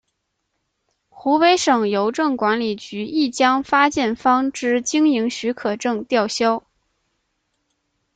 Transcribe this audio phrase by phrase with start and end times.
[1.09, 6.63] 湖北省邮政管理局亦将发件方之经营许可证吊销。